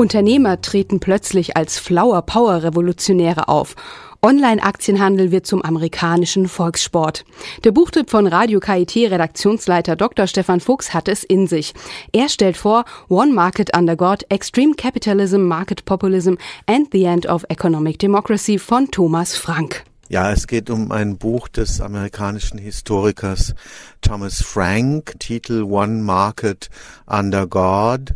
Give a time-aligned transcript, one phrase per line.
[0.00, 3.76] Unternehmer treten plötzlich als Flower Power Revolutionäre auf.
[4.22, 7.26] Online-Aktienhandel wird zum amerikanischen Volkssport.
[7.64, 10.26] Der Buchtipp von Radio KIT Redaktionsleiter Dr.
[10.26, 11.74] Stefan Fuchs hat es in sich.
[12.12, 17.44] Er stellt vor One Market Under God, Extreme Capitalism, Market Populism and the End of
[17.50, 19.84] Economic Democracy von Thomas Frank.
[20.08, 23.54] Ja, es geht um ein Buch des amerikanischen Historikers
[24.00, 26.70] Thomas Frank, Titel One Market
[27.06, 28.14] Under God.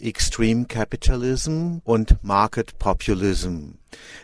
[0.00, 3.72] Extreme Capitalism und Market Populism.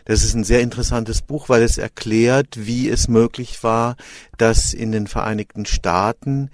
[0.05, 3.95] Das ist ein sehr interessantes Buch, weil es erklärt, wie es möglich war,
[4.37, 6.49] dass in den Vereinigten Staaten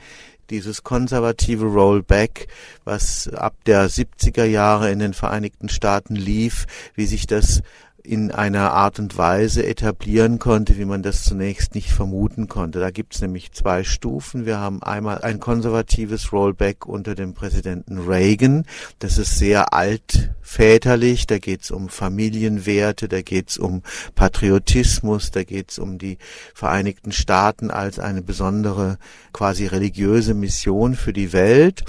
[0.49, 2.47] dieses konservative Rollback,
[2.83, 7.61] was ab der 70er Jahre in den Vereinigten Staaten lief, wie sich das
[8.03, 12.79] in einer Art und Weise etablieren konnte, wie man das zunächst nicht vermuten konnte.
[12.79, 14.45] Da gibt es nämlich zwei Stufen.
[14.45, 18.65] Wir haben einmal ein konservatives Rollback unter dem Präsidenten Reagan.
[18.99, 21.27] Das ist sehr altväterlich.
[21.27, 23.83] Da geht es um Familienwerte, da geht es um
[24.15, 26.17] Patriotismus, da geht es um die
[26.53, 28.97] Vereinigten Staaten als eine besondere
[29.33, 31.83] quasi religiöse Mission für die Welt.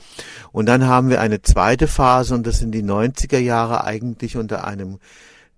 [0.52, 4.64] Und dann haben wir eine zweite Phase und das sind die 90er Jahre eigentlich unter
[4.66, 4.98] einem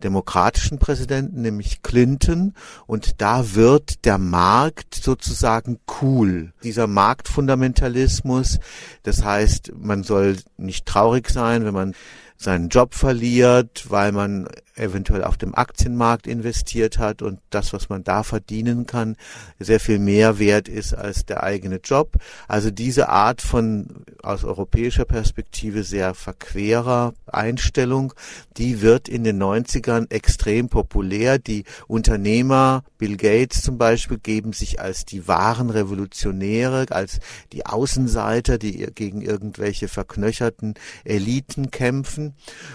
[0.05, 2.55] demokratischen Präsidenten, nämlich Clinton.
[2.86, 6.52] Und da wird der Markt sozusagen cool.
[6.62, 8.60] Dieser Marktfundamentalismus,
[9.02, 11.94] das heißt, man soll nicht traurig sein, wenn man
[12.37, 18.03] seinen Job verliert, weil man eventuell auf dem Aktienmarkt investiert hat und das, was man
[18.03, 19.17] da verdienen kann,
[19.59, 22.17] sehr viel mehr wert ist als der eigene Job.
[22.49, 28.15] Also diese Art von aus europäischer Perspektive sehr verquerer Einstellung,
[28.57, 31.39] die wird in den 90ern extrem populär.
[31.39, 37.21] Die Unternehmer, Bill Gates zum Beispiel, geben sich als die wahren Revolutionäre, als
[37.53, 40.75] die Außenseiter, die gegen irgendwelche verknöcherten
[41.05, 42.23] Eliten kämpfen.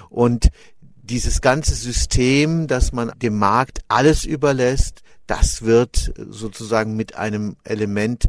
[0.09, 0.49] Und
[1.01, 8.27] dieses ganze System, dass man dem Markt alles überlässt, das wird sozusagen mit einem Element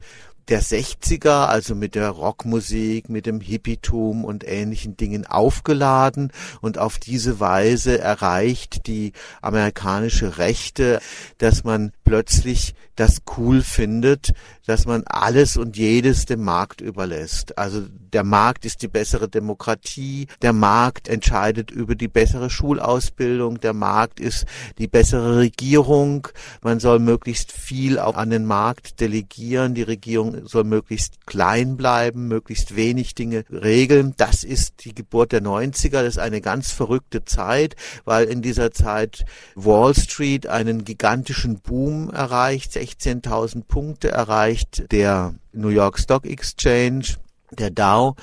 [0.48, 6.98] der 60er, also mit der Rockmusik, mit dem Hippietum und ähnlichen Dingen aufgeladen und auf
[6.98, 9.12] diese Weise erreicht die
[9.42, 11.00] amerikanische Rechte,
[11.38, 14.32] dass man plötzlich das cool findet,
[14.66, 17.56] dass man alles und jedes dem Markt überlässt.
[17.56, 23.72] Also der Markt ist die bessere Demokratie, der Markt entscheidet über die bessere Schulausbildung, der
[23.72, 24.44] Markt ist
[24.78, 26.28] die bessere Regierung,
[26.62, 32.28] man soll möglichst viel auch an den Markt delegieren, die Regierung soll möglichst klein bleiben,
[32.28, 34.14] möglichst wenig Dinge regeln.
[34.16, 38.70] Das ist die Geburt der 90er, das ist eine ganz verrückte Zeit, weil in dieser
[38.70, 39.24] Zeit
[39.54, 47.16] Wall Street einen gigantischen Boom erreicht, 16.000 Punkte erreicht, der New York Stock Exchange,
[47.50, 48.14] der Dow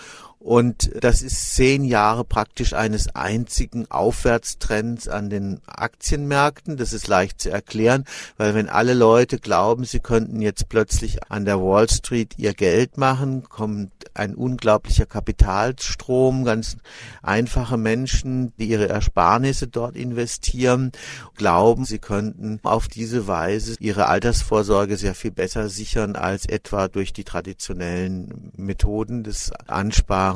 [0.47, 6.77] und das ist zehn Jahre praktisch eines einzigen Aufwärtstrends an den Aktienmärkten.
[6.77, 8.05] Das ist leicht zu erklären,
[8.37, 12.97] weil wenn alle Leute glauben, sie könnten jetzt plötzlich an der Wall Street ihr Geld
[12.97, 16.77] machen, kommt ein unglaublicher Kapitalstrom, ganz
[17.21, 20.93] einfache Menschen, die ihre Ersparnisse dort investieren,
[21.35, 27.11] glauben, sie könnten auf diese Weise ihre Altersvorsorge sehr viel besser sichern als etwa durch
[27.11, 29.51] die traditionellen Methoden des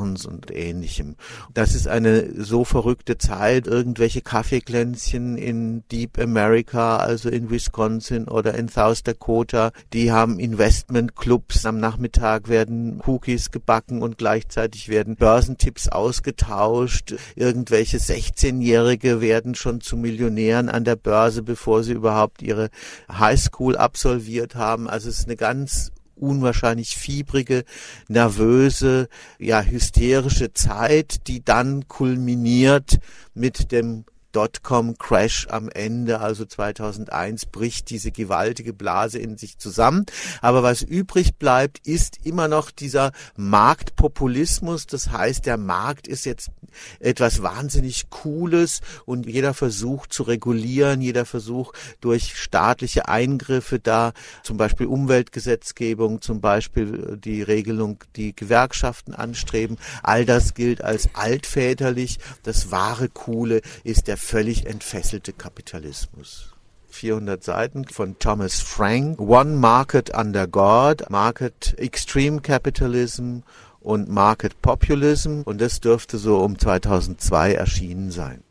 [0.01, 1.15] Ansparens und ähnlichem.
[1.53, 8.55] Das ist eine so verrückte Zeit, irgendwelche Kaffeeglänzchen in Deep America, also in Wisconsin oder
[8.55, 11.65] in South Dakota, die haben Investmentclubs.
[11.65, 17.15] Am Nachmittag werden Cookies gebacken backen und gleichzeitig werden Börsentipps ausgetauscht.
[17.35, 22.69] Irgendwelche 16-Jährige werden schon zu Millionären an der Börse, bevor sie überhaupt ihre
[23.11, 24.89] Highschool absolviert haben.
[24.89, 25.91] Also es ist eine ganz
[26.21, 27.63] unwahrscheinlich fiebrige,
[28.07, 29.09] nervöse,
[29.39, 32.99] ja hysterische Zeit, die dann kulminiert
[33.33, 40.05] mit dem Dotcom-Crash am Ende, also 2001, bricht diese gewaltige Blase in sich zusammen.
[40.41, 44.87] Aber was übrig bleibt, ist immer noch dieser Marktpopulismus.
[44.87, 46.51] Das heißt, der Markt ist jetzt
[46.99, 54.13] etwas wahnsinnig Cooles und jeder Versuch zu regulieren, jeder Versuch durch staatliche Eingriffe da,
[54.43, 62.19] zum Beispiel Umweltgesetzgebung, zum Beispiel die Regelung, die Gewerkschaften anstreben, all das gilt als altväterlich.
[62.43, 66.53] Das wahre Coole ist der völlig entfesselte Kapitalismus.
[66.89, 73.39] 400 Seiten von Thomas Frank, One Market Under God, Market Extreme Capitalism
[73.79, 78.43] und Market Populism und das dürfte so um 2002 erschienen sein.